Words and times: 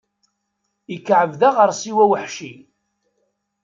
Ikεeb 0.95 1.31
d 1.39 1.41
aɣersiw 1.49 1.97
aweḥci. 2.03 2.53